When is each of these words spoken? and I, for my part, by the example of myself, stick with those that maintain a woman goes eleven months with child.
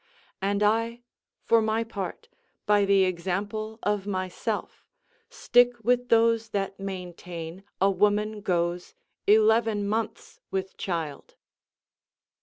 and 0.41 0.63
I, 0.63 1.03
for 1.43 1.61
my 1.61 1.83
part, 1.83 2.27
by 2.65 2.85
the 2.85 3.03
example 3.03 3.77
of 3.83 4.07
myself, 4.07 4.83
stick 5.29 5.73
with 5.83 6.09
those 6.09 6.49
that 6.49 6.79
maintain 6.79 7.63
a 7.79 7.91
woman 7.91 8.41
goes 8.41 8.95
eleven 9.27 9.87
months 9.87 10.39
with 10.49 10.75
child. 10.75 11.35